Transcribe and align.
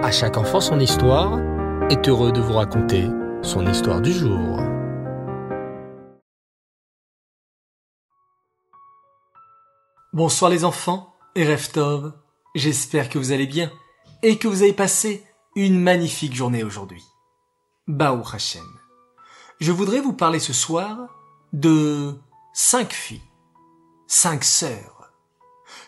À 0.00 0.12
chaque 0.12 0.36
enfant 0.36 0.60
son 0.60 0.78
histoire 0.78 1.40
est 1.90 2.08
heureux 2.08 2.30
de 2.30 2.40
vous 2.40 2.52
raconter 2.52 3.08
son 3.42 3.66
histoire 3.66 4.00
du 4.00 4.12
jour. 4.12 4.60
Bonsoir 10.12 10.52
les 10.52 10.64
enfants 10.64 11.16
et 11.34 11.44
j'espère 12.54 13.08
que 13.08 13.18
vous 13.18 13.32
allez 13.32 13.48
bien 13.48 13.72
et 14.22 14.38
que 14.38 14.46
vous 14.46 14.62
avez 14.62 14.72
passé 14.72 15.26
une 15.56 15.80
magnifique 15.80 16.34
journée 16.34 16.62
aujourd'hui. 16.62 17.02
Baou 17.88 18.22
Hashem. 18.32 18.62
Je 19.58 19.72
voudrais 19.72 20.00
vous 20.00 20.12
parler 20.12 20.38
ce 20.38 20.52
soir 20.52 21.08
de 21.52 22.14
cinq 22.54 22.92
filles, 22.92 23.20
cinq 24.06 24.44
sœurs. 24.44 25.12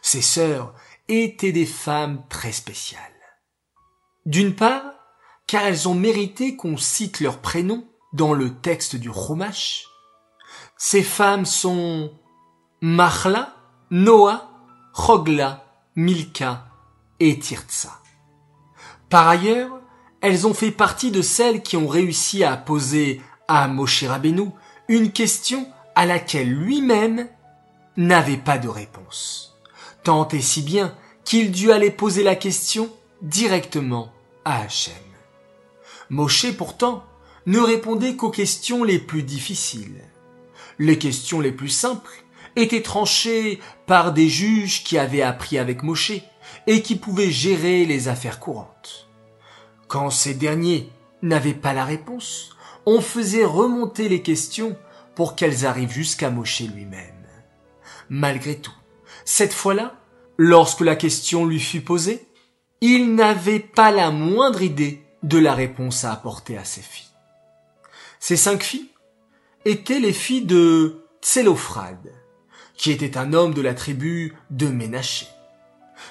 Ces 0.02 0.22
sœurs 0.22 0.74
étaient 1.06 1.52
des 1.52 1.66
femmes 1.66 2.24
très 2.28 2.50
spéciales. 2.50 3.19
D'une 4.30 4.54
part, 4.54 4.84
car 5.48 5.64
elles 5.64 5.88
ont 5.88 5.94
mérité 5.94 6.54
qu'on 6.54 6.76
cite 6.76 7.18
leurs 7.18 7.38
prénoms 7.38 7.84
dans 8.12 8.32
le 8.32 8.54
texte 8.54 8.94
du 8.94 9.10
Chumash. 9.12 9.86
Ces 10.76 11.02
femmes 11.02 11.44
sont 11.44 12.12
Mahla, 12.80 13.56
Noah, 13.90 14.48
Chogla, 14.94 15.64
Milka 15.96 16.68
et 17.18 17.40
Tirtsa. 17.40 17.90
Par 19.08 19.26
ailleurs, 19.26 19.80
elles 20.20 20.46
ont 20.46 20.54
fait 20.54 20.70
partie 20.70 21.10
de 21.10 21.22
celles 21.22 21.60
qui 21.60 21.76
ont 21.76 21.88
réussi 21.88 22.44
à 22.44 22.56
poser 22.56 23.20
à 23.48 23.66
Moshe 23.66 24.04
Rabbeinu 24.04 24.50
une 24.86 25.10
question 25.10 25.66
à 25.96 26.06
laquelle 26.06 26.52
lui-même 26.52 27.26
n'avait 27.96 28.36
pas 28.36 28.58
de 28.58 28.68
réponse. 28.68 29.58
Tant 30.04 30.28
et 30.28 30.40
si 30.40 30.62
bien 30.62 30.94
qu'il 31.24 31.50
dut 31.50 31.72
aller 31.72 31.90
poser 31.90 32.22
la 32.22 32.36
question 32.36 32.92
directement 33.22 34.12
à 34.44 34.62
Hachem. 34.62 34.94
Moshe 36.08 36.52
pourtant 36.56 37.04
ne 37.46 37.58
répondait 37.58 38.16
qu'aux 38.16 38.30
questions 38.30 38.84
les 38.84 38.98
plus 38.98 39.22
difficiles. 39.22 40.02
Les 40.78 40.98
questions 40.98 41.40
les 41.40 41.52
plus 41.52 41.68
simples 41.68 42.24
étaient 42.56 42.82
tranchées 42.82 43.60
par 43.86 44.12
des 44.12 44.28
juges 44.28 44.82
qui 44.84 44.98
avaient 44.98 45.22
appris 45.22 45.58
avec 45.58 45.82
Moshe 45.82 46.12
et 46.66 46.82
qui 46.82 46.96
pouvaient 46.96 47.30
gérer 47.30 47.84
les 47.84 48.08
affaires 48.08 48.40
courantes. 48.40 49.08
Quand 49.88 50.10
ces 50.10 50.34
derniers 50.34 50.90
n'avaient 51.22 51.54
pas 51.54 51.72
la 51.72 51.84
réponse, 51.84 52.56
on 52.86 53.00
faisait 53.00 53.44
remonter 53.44 54.08
les 54.08 54.22
questions 54.22 54.76
pour 55.14 55.36
qu'elles 55.36 55.66
arrivent 55.66 55.92
jusqu'à 55.92 56.30
Moshe 56.30 56.62
lui-même. 56.62 57.26
Malgré 58.08 58.56
tout, 58.56 58.74
cette 59.24 59.52
fois-là, 59.52 59.94
lorsque 60.36 60.80
la 60.80 60.96
question 60.96 61.44
lui 61.44 61.60
fut 61.60 61.82
posée, 61.82 62.26
il 62.80 63.14
n'avait 63.14 63.60
pas 63.60 63.90
la 63.90 64.10
moindre 64.10 64.62
idée 64.62 65.04
de 65.22 65.38
la 65.38 65.54
réponse 65.54 66.04
à 66.04 66.12
apporter 66.12 66.56
à 66.56 66.64
ses 66.64 66.80
filles. 66.80 67.10
Ces 68.18 68.36
cinq 68.36 68.62
filles 68.62 68.90
étaient 69.64 70.00
les 70.00 70.12
filles 70.12 70.46
de 70.46 71.04
Tsélophrade, 71.22 72.12
qui 72.74 72.90
était 72.90 73.18
un 73.18 73.34
homme 73.34 73.52
de 73.52 73.60
la 73.60 73.74
tribu 73.74 74.34
de 74.50 74.68
Ménaché. 74.68 75.26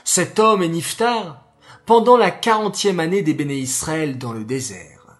Cet 0.03 0.39
homme 0.39 0.61
est 0.61 0.69
Niftar 0.69 1.43
pendant 1.87 2.17
la 2.17 2.29
quarantième 2.29 2.99
année 2.99 3.23
des 3.23 3.33
Béné 3.33 3.55
Israël 3.55 4.19
dans 4.19 4.33
le 4.33 4.43
désert. 4.43 5.17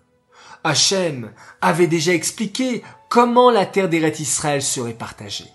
Hachem 0.64 1.32
avait 1.62 1.88
déjà 1.88 2.14
expliqué 2.14 2.84
comment 3.10 3.50
la 3.50 3.66
terre 3.66 3.90
d'Eret 3.90 4.14
Israël 4.20 4.62
serait 4.62 4.94
partagée. 4.94 5.50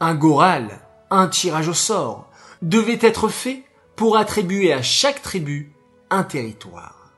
Un 0.00 0.14
goral, 0.14 0.80
un 1.10 1.28
tirage 1.28 1.68
au 1.68 1.74
sort, 1.74 2.30
devait 2.60 2.98
être 3.00 3.28
fait 3.28 3.64
pour 3.96 4.16
attribuer 4.16 4.72
à 4.72 4.82
chaque 4.82 5.22
tribu 5.22 5.72
un 6.10 6.22
territoire. 6.22 7.10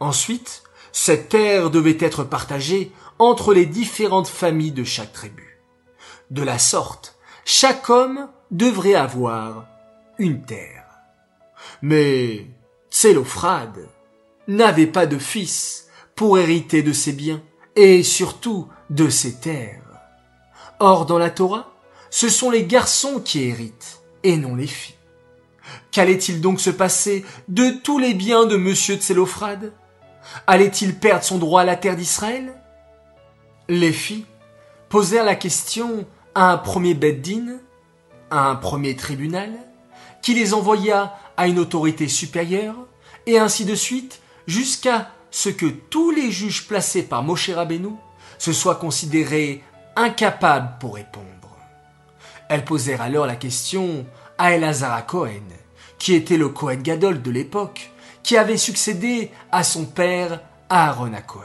Ensuite, 0.00 0.62
cette 0.92 1.28
terre 1.28 1.70
devait 1.70 1.98
être 2.00 2.24
partagée 2.24 2.92
entre 3.18 3.54
les 3.54 3.66
différentes 3.66 4.28
familles 4.28 4.72
de 4.72 4.84
chaque 4.84 5.12
tribu. 5.12 5.58
De 6.30 6.42
la 6.42 6.58
sorte, 6.58 7.16
chaque 7.44 7.88
homme 7.88 8.28
devrait 8.50 8.94
avoir 8.94 9.66
une 10.18 10.42
terre. 10.42 10.84
Mais 11.82 12.46
Tsélophrade 12.90 13.88
n'avait 14.46 14.86
pas 14.86 15.06
de 15.06 15.18
fils 15.18 15.88
pour 16.14 16.38
hériter 16.38 16.82
de 16.82 16.92
ses 16.92 17.12
biens 17.12 17.42
et 17.76 18.02
surtout 18.02 18.68
de 18.90 19.08
ses 19.08 19.36
terres. 19.36 19.82
Or, 20.80 21.06
dans 21.06 21.18
la 21.18 21.30
Torah, 21.30 21.72
ce 22.10 22.28
sont 22.28 22.50
les 22.50 22.64
garçons 22.64 23.20
qui 23.20 23.44
héritent 23.44 24.00
et 24.22 24.36
non 24.36 24.56
les 24.56 24.66
filles. 24.66 24.97
Qu'allait-il 25.90 26.40
donc 26.40 26.60
se 26.60 26.70
passer 26.70 27.24
de 27.48 27.70
tous 27.70 27.98
les 27.98 28.14
biens 28.14 28.46
de 28.46 28.56
monsieur 28.56 28.96
Tsélophrade 28.96 29.72
Allait-il 30.46 30.94
perdre 30.94 31.24
son 31.24 31.38
droit 31.38 31.62
à 31.62 31.64
la 31.64 31.76
terre 31.76 31.96
d'Israël? 31.96 32.54
Les 33.68 33.92
filles 33.92 34.26
posèrent 34.88 35.24
la 35.24 35.34
question 35.34 36.06
à 36.34 36.52
un 36.52 36.58
premier 36.58 36.94
beddin, 36.94 37.58
à 38.30 38.48
un 38.48 38.56
premier 38.56 38.96
tribunal, 38.96 39.50
qui 40.22 40.34
les 40.34 40.54
envoya 40.54 41.14
à 41.36 41.48
une 41.48 41.58
autorité 41.58 42.08
supérieure, 42.08 42.76
et 43.26 43.38
ainsi 43.38 43.64
de 43.64 43.74
suite, 43.74 44.20
jusqu'à 44.46 45.10
ce 45.30 45.48
que 45.48 45.66
tous 45.66 46.10
les 46.10 46.30
juges 46.30 46.66
placés 46.66 47.02
par 47.02 47.22
Moshe 47.22 47.50
Rabbeinu 47.50 47.90
se 48.38 48.52
soient 48.52 48.76
considérés 48.76 49.62
incapables 49.96 50.76
pour 50.80 50.94
répondre. 50.94 51.26
Elles 52.48 52.64
posèrent 52.64 53.02
alors 53.02 53.26
la 53.26 53.36
question 53.36 54.06
à 54.38 54.52
Elazar 54.52 55.04
Cohen, 55.06 55.42
qui 55.98 56.14
était 56.14 56.36
le 56.36 56.48
Cohen 56.48 56.76
Gadol 56.76 57.22
de 57.22 57.30
l'époque, 57.30 57.90
qui 58.22 58.36
avait 58.36 58.56
succédé 58.56 59.30
à 59.50 59.64
son 59.64 59.84
père 59.84 60.40
Aaron 60.68 61.12
à 61.12 61.22
Cohen. 61.22 61.44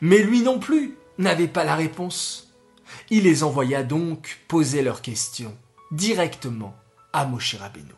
Mais 0.00 0.18
lui 0.18 0.42
non 0.42 0.58
plus 0.58 0.96
n'avait 1.18 1.48
pas 1.48 1.64
la 1.64 1.76
réponse. 1.76 2.52
Il 3.10 3.24
les 3.24 3.42
envoya 3.42 3.82
donc 3.82 4.38
poser 4.48 4.82
leurs 4.82 5.02
questions 5.02 5.56
directement 5.92 6.74
à 7.12 7.24
Moshe 7.26 7.54
Rabbeinu. 7.54 7.94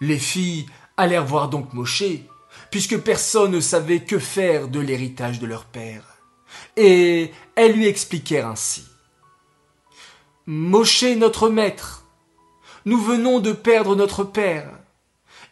Les 0.00 0.18
filles 0.18 0.66
allèrent 0.96 1.24
voir 1.24 1.48
donc 1.48 1.72
Moshe, 1.72 2.04
puisque 2.70 2.98
personne 2.98 3.52
ne 3.52 3.60
savait 3.60 4.00
que 4.00 4.18
faire 4.18 4.68
de 4.68 4.80
l'héritage 4.80 5.38
de 5.38 5.46
leur 5.46 5.64
père. 5.64 6.04
Et 6.76 7.32
elles 7.56 7.72
lui 7.72 7.86
expliquèrent 7.86 8.46
ainsi. 8.46 8.84
Moshe 10.46 11.04
notre 11.04 11.48
maître, 11.48 12.01
nous 12.84 13.00
venons 13.00 13.40
de 13.40 13.52
perdre 13.52 13.94
notre 13.96 14.24
père, 14.24 14.68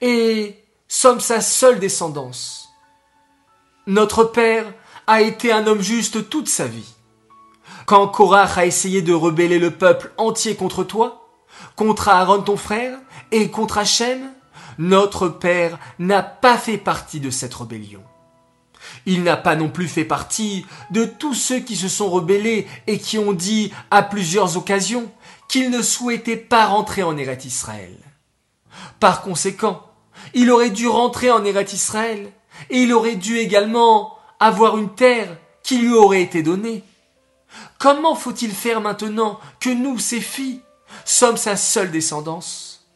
et 0.00 0.56
sommes 0.88 1.20
sa 1.20 1.40
seule 1.40 1.78
descendance. 1.78 2.68
Notre 3.86 4.24
père 4.24 4.66
a 5.06 5.22
été 5.22 5.52
un 5.52 5.66
homme 5.66 5.82
juste 5.82 6.28
toute 6.28 6.48
sa 6.48 6.66
vie. 6.66 6.94
Quand 7.86 8.06
Korach 8.08 8.58
a 8.58 8.66
essayé 8.66 9.02
de 9.02 9.12
rebeller 9.12 9.58
le 9.58 9.70
peuple 9.70 10.12
entier 10.16 10.54
contre 10.54 10.84
toi, 10.84 11.28
contre 11.76 12.08
Aaron 12.08 12.42
ton 12.42 12.56
frère, 12.56 12.98
et 13.32 13.50
contre 13.50 13.78
Hachem, 13.78 14.32
notre 14.78 15.28
père 15.28 15.78
n'a 15.98 16.22
pas 16.22 16.56
fait 16.56 16.78
partie 16.78 17.20
de 17.20 17.30
cette 17.30 17.54
rébellion. 17.54 18.02
Il 19.06 19.22
n'a 19.22 19.36
pas 19.36 19.56
non 19.56 19.68
plus 19.68 19.88
fait 19.88 20.04
partie 20.04 20.66
de 20.90 21.04
tous 21.04 21.34
ceux 21.34 21.60
qui 21.60 21.76
se 21.76 21.88
sont 21.88 22.08
rebellés 22.08 22.66
et 22.86 22.98
qui 22.98 23.18
ont 23.18 23.32
dit 23.32 23.72
à 23.90 24.02
plusieurs 24.02 24.56
occasions 24.56 25.10
qu'il 25.50 25.70
ne 25.70 25.82
souhaitait 25.82 26.36
pas 26.36 26.66
rentrer 26.66 27.02
en 27.02 27.16
Eret 27.16 27.40
Israël. 27.44 27.96
Par 29.00 29.20
conséquent, 29.20 29.84
il 30.32 30.48
aurait 30.48 30.70
dû 30.70 30.86
rentrer 30.86 31.28
en 31.32 31.44
Eret 31.44 31.66
Israël, 31.72 32.30
et 32.70 32.82
il 32.82 32.92
aurait 32.92 33.16
dû 33.16 33.36
également 33.36 34.16
avoir 34.38 34.78
une 34.78 34.94
terre 34.94 35.36
qui 35.64 35.78
lui 35.78 35.92
aurait 35.92 36.22
été 36.22 36.44
donnée. 36.44 36.84
Comment 37.80 38.14
faut-il 38.14 38.52
faire 38.52 38.80
maintenant 38.80 39.40
que 39.58 39.70
nous, 39.70 39.98
ses 39.98 40.20
filles, 40.20 40.60
sommes 41.04 41.36
sa 41.36 41.56
seule 41.56 41.90
descendance? 41.90 42.86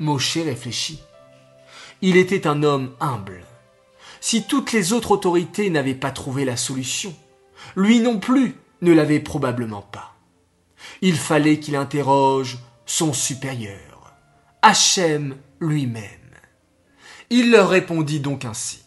Moshe 0.00 0.38
réfléchit. 0.38 1.00
Il 2.02 2.16
était 2.16 2.48
un 2.48 2.64
homme 2.64 2.92
humble. 2.98 3.44
Si 4.20 4.48
toutes 4.48 4.72
les 4.72 4.92
autres 4.92 5.12
autorités 5.12 5.70
n'avaient 5.70 5.94
pas 5.94 6.10
trouvé 6.10 6.44
la 6.44 6.56
solution, 6.56 7.14
lui 7.76 8.00
non 8.00 8.18
plus 8.18 8.56
ne 8.82 8.92
l'avait 8.92 9.20
probablement 9.20 9.82
pas 9.82 10.17
il 11.00 11.16
fallait 11.16 11.58
qu'il 11.58 11.76
interroge 11.76 12.58
son 12.86 13.12
supérieur, 13.12 14.14
Hachem 14.62 15.36
lui-même. 15.60 16.04
Il 17.30 17.50
leur 17.50 17.68
répondit 17.68 18.20
donc 18.20 18.44
ainsi. 18.44 18.82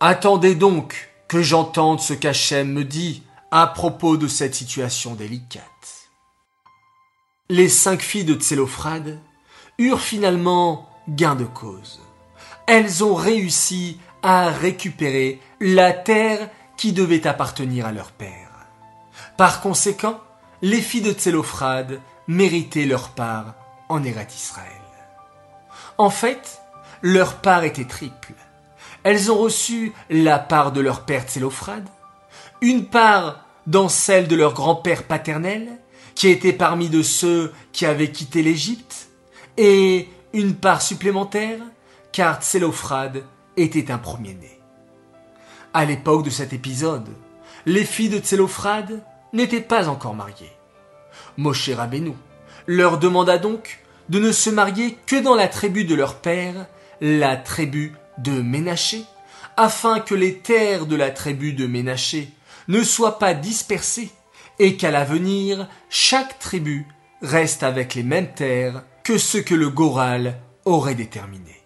Attendez 0.00 0.54
donc 0.54 1.10
que 1.28 1.42
j'entende 1.42 2.00
ce 2.00 2.14
qu'Hachem 2.14 2.72
me 2.72 2.84
dit 2.84 3.22
à 3.50 3.66
propos 3.66 4.16
de 4.16 4.26
cette 4.26 4.54
situation 4.54 5.14
délicate. 5.14 5.62
Les 7.50 7.68
cinq 7.68 8.00
filles 8.00 8.24
de 8.24 8.34
Tsélophrade 8.34 9.20
eurent 9.78 10.00
finalement 10.00 10.88
gain 11.08 11.34
de 11.34 11.44
cause. 11.44 12.00
Elles 12.66 13.04
ont 13.04 13.14
réussi 13.14 13.98
à 14.22 14.50
récupérer 14.50 15.40
la 15.60 15.92
terre 15.92 16.48
qui 16.76 16.92
devait 16.92 17.26
appartenir 17.26 17.86
à 17.86 17.92
leur 17.92 18.12
père. 18.12 18.48
Par 19.36 19.60
conséquent, 19.60 20.20
les 20.62 20.80
filles 20.80 21.02
de 21.02 21.12
Tsélophrade 21.12 22.00
méritaient 22.28 22.86
leur 22.86 23.10
part 23.10 23.54
en 23.88 24.02
Eret 24.04 24.28
Israël. 24.32 24.70
En 25.98 26.08
fait, 26.08 26.60
leur 27.02 27.34
part 27.36 27.64
était 27.64 27.84
triple. 27.84 28.32
Elles 29.02 29.32
ont 29.32 29.38
reçu 29.38 29.92
la 30.08 30.38
part 30.38 30.70
de 30.70 30.80
leur 30.80 31.04
père 31.04 31.24
Tsélophrade, 31.24 31.88
une 32.60 32.86
part 32.86 33.44
dans 33.66 33.88
celle 33.88 34.28
de 34.28 34.36
leur 34.36 34.54
grand-père 34.54 35.02
paternel, 35.02 35.68
qui 36.14 36.28
était 36.28 36.52
parmi 36.52 36.88
ceux 37.02 37.52
qui 37.72 37.84
avaient 37.84 38.12
quitté 38.12 38.42
l'Égypte, 38.42 39.08
et 39.56 40.08
une 40.32 40.54
part 40.54 40.80
supplémentaire, 40.80 41.58
car 42.12 42.40
Tsélophrade 42.40 43.24
était 43.56 43.90
un 43.90 43.98
premier-né. 43.98 44.60
À 45.74 45.84
l'époque 45.84 46.24
de 46.24 46.30
cet 46.30 46.52
épisode, 46.52 47.08
les 47.66 47.84
filles 47.84 48.10
de 48.10 48.18
Tsélophrade 48.18 49.02
n'étaient 49.32 49.60
pas 49.60 49.88
encore 49.88 50.14
mariées. 50.14 50.52
Moshe 51.36 51.70
Rabbeinu 51.70 52.12
leur 52.66 52.98
demanda 52.98 53.38
donc 53.38 53.80
de 54.08 54.18
ne 54.18 54.32
se 54.32 54.50
marier 54.50 54.98
que 55.06 55.16
dans 55.16 55.34
la 55.34 55.48
tribu 55.48 55.84
de 55.84 55.94
leur 55.94 56.16
père, 56.16 56.66
la 57.00 57.36
tribu 57.36 57.92
de 58.18 58.42
Ménaché, 58.42 59.04
afin 59.56 60.00
que 60.00 60.14
les 60.14 60.38
terres 60.38 60.86
de 60.86 60.96
la 60.96 61.10
tribu 61.10 61.52
de 61.52 61.66
Ménaché 61.66 62.28
ne 62.68 62.82
soient 62.82 63.18
pas 63.18 63.34
dispersées 63.34 64.10
et 64.58 64.76
qu'à 64.76 64.90
l'avenir, 64.90 65.68
chaque 65.88 66.38
tribu 66.38 66.86
reste 67.22 67.62
avec 67.62 67.94
les 67.94 68.02
mêmes 68.02 68.32
terres 68.32 68.82
que 69.02 69.18
ce 69.18 69.38
que 69.38 69.54
le 69.54 69.70
Goral 69.70 70.38
aurait 70.64 70.94
déterminé. 70.94 71.60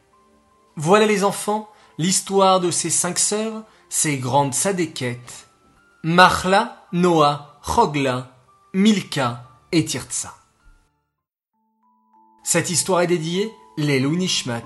Voilà 0.76 1.06
les 1.06 1.24
enfants, 1.24 1.68
l'histoire 1.98 2.60
de 2.60 2.70
ces 2.70 2.90
cinq 2.90 3.18
sœurs, 3.18 3.62
ces 3.88 4.18
grandes 4.18 4.54
sadéquettes, 4.54 5.48
Machla, 6.02 6.86
Noah, 6.92 7.55
Chogla, 7.66 8.30
Milka 8.74 9.42
et 9.72 9.84
Tirtsa. 9.84 10.32
Cette 12.44 12.70
histoire 12.70 13.00
est 13.00 13.08
dédiée 13.08 13.52
Lelou 13.76 14.14
Nishmat, 14.14 14.62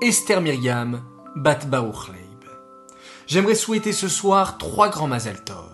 Esther 0.00 0.40
Myriam, 0.40 1.02
Bat 1.34 1.58
Leib. 1.70 2.44
J'aimerais 3.26 3.56
souhaiter 3.56 3.92
ce 3.92 4.08
soir 4.08 4.58
trois 4.58 4.88
grands 4.88 5.08
Mazal 5.08 5.44
Tov. 5.44 5.70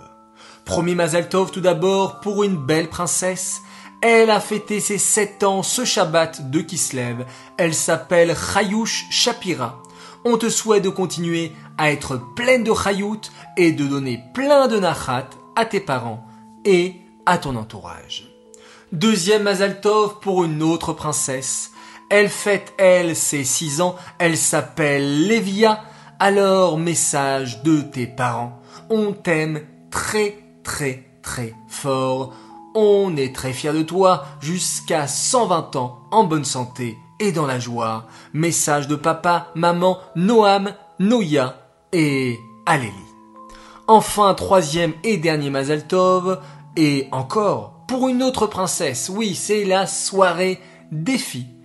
Premier 0.65 0.95
Mazal 0.95 1.29
Tov 1.29 1.53
tout 1.53 1.61
d'abord 1.61 2.21
pour 2.21 2.43
une 2.43 2.57
belle 2.57 2.89
princesse. 2.89 3.61
Elle 4.01 4.31
a 4.31 4.41
fêté 4.41 4.81
ses 4.81 4.99
sept 4.99 5.45
ans 5.45 5.63
ce 5.63 5.85
Shabbat 5.85 6.51
de 6.51 6.63
Kislev. 6.63 7.27
Elle 7.59 7.75
s'appelle 7.75 8.35
Chayush 8.35 9.07
Shapira. 9.11 9.83
On 10.25 10.39
te 10.39 10.49
souhaite 10.49 10.83
de 10.83 10.89
continuer 10.89 11.53
à 11.77 11.93
être 11.93 12.17
pleine 12.35 12.65
de 12.65 12.73
Chayout 12.73 13.21
et 13.59 13.73
de 13.73 13.87
donner 13.87 14.21
plein 14.35 14.69
de 14.69 14.81
Nachat 14.81 15.29
à 15.55 15.67
tes 15.67 15.81
parents 15.81 16.27
et 16.67 16.97
à 17.25 17.39
ton 17.39 17.57
entourage. 17.57 18.29
Deuxième 18.93 19.45
Mazal 19.45 19.81
Tov 19.81 20.21
pour 20.21 20.45
une 20.45 20.63
autre 20.63 20.93
princesse. 20.93 21.73
Elle 22.11 22.29
fête, 22.29 22.75
elle, 22.79 23.17
ses 23.17 23.45
six 23.45 23.81
ans. 23.81 23.97
Elle 24.19 24.37
s'appelle 24.37 25.27
Lévia. 25.27 25.83
Alors, 26.21 26.79
message 26.79 27.63
de 27.63 27.81
tes 27.81 28.07
parents. 28.07 28.61
On 28.91 29.13
t'aime 29.13 29.63
très, 29.91 30.39
très, 30.63 31.05
très 31.23 31.55
fort. 31.69 32.33
On 32.75 33.17
est 33.17 33.35
très 33.35 33.53
fiers 33.53 33.73
de 33.73 33.83
toi 33.83 34.25
jusqu'à 34.41 35.07
120 35.07 35.77
ans 35.77 36.01
en 36.11 36.25
bonne 36.25 36.45
santé 36.45 36.97
et 37.19 37.33
dans 37.33 37.47
la 37.47 37.59
joie. 37.59 38.07
Message 38.35 38.87
de 38.87 38.97
papa, 38.97 39.49
maman, 39.55 39.99
Noam, 40.15 40.73
Noya 40.99 41.57
et 41.93 42.39
Alélie. 42.67 42.93
Enfin, 43.89 44.35
troisième 44.35 44.93
et 45.05 45.17
dernier 45.17 45.49
Mazal 45.49 45.87
Tov. 45.87 46.41
Et 46.77 47.09
encore, 47.11 47.85
pour 47.89 48.09
une 48.09 48.23
autre 48.23 48.47
princesse. 48.47 49.09
Oui, 49.09 49.35
c'est 49.35 49.65
la 49.65 49.87
soirée 49.87 50.61
des 50.93 51.19
filles, 51.19 51.57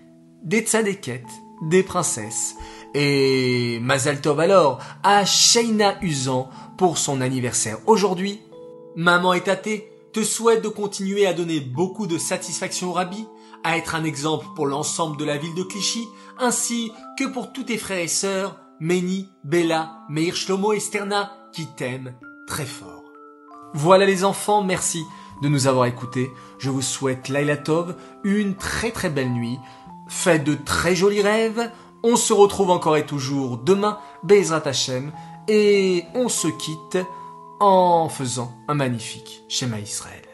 des 0.43 0.61
tzadékettes, 0.61 1.23
des 1.63 1.83
princesses. 1.83 2.55
Et 2.93 3.79
Mazal 3.81 4.21
Tov 4.21 4.39
alors 4.39 4.79
à 5.03 5.25
Sheina 5.25 5.95
Usan 6.01 6.49
pour 6.77 6.97
son 6.97 7.21
anniversaire 7.21 7.77
aujourd'hui. 7.87 8.41
Maman 8.95 9.33
et 9.33 9.41
Taté 9.41 9.91
te 10.13 10.23
souhaitent 10.23 10.63
de 10.63 10.69
continuer 10.69 11.25
à 11.25 11.33
donner 11.33 11.59
beaucoup 11.59 12.07
de 12.07 12.17
satisfaction 12.17 12.89
au 12.89 12.93
rabbi, 12.93 13.25
à 13.63 13.77
être 13.77 13.95
un 13.95 14.03
exemple 14.03 14.47
pour 14.55 14.67
l'ensemble 14.67 15.17
de 15.17 15.25
la 15.25 15.37
ville 15.37 15.55
de 15.55 15.63
Clichy, 15.63 16.07
ainsi 16.39 16.91
que 17.17 17.25
pour 17.25 17.53
tous 17.53 17.63
tes 17.63 17.77
frères 17.77 17.99
et 17.99 18.07
sœurs, 18.07 18.57
Méni, 18.79 19.29
Bella, 19.43 19.99
Meir 20.09 20.35
Shlomo 20.35 20.73
et 20.73 20.79
Sterna, 20.79 21.31
qui 21.53 21.67
t'aiment 21.67 22.15
très 22.47 22.65
fort. 22.65 23.00
Voilà 23.73 24.05
les 24.05 24.23
enfants, 24.23 24.63
merci 24.63 25.05
de 25.41 25.47
nous 25.47 25.67
avoir 25.67 25.85
écoutés. 25.85 26.31
Je 26.59 26.69
vous 26.69 26.81
souhaite 26.81 27.29
Laila 27.29 27.57
Tov, 27.57 27.95
une 28.23 28.55
très 28.55 28.91
très 28.91 29.09
belle 29.09 29.31
nuit. 29.31 29.59
Faites 30.07 30.43
de 30.43 30.55
très 30.55 30.95
jolis 30.95 31.21
rêves. 31.21 31.71
On 32.03 32.15
se 32.15 32.33
retrouve 32.33 32.69
encore 32.69 32.97
et 32.97 33.05
toujours 33.05 33.57
demain, 33.57 33.99
Bezrat 34.23 34.63
Hashem, 34.65 35.11
et 35.47 36.03
on 36.15 36.29
se 36.29 36.47
quitte 36.47 36.97
en 37.59 38.09
faisant 38.09 38.51
un 38.67 38.73
magnifique 38.73 39.43
schéma 39.47 39.79
Israël. 39.79 40.30